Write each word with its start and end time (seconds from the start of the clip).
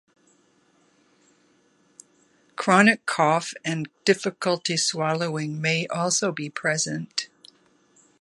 Chronic 2.55 3.05
cough 3.05 3.53
and 3.63 3.87
difficulty 4.03 4.75
swallowing 4.75 5.61
may 5.61 5.85
also 5.85 6.31
be 6.31 6.49
present. 6.49 7.29